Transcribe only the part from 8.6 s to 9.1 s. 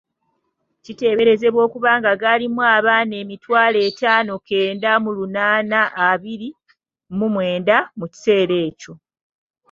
ekyo.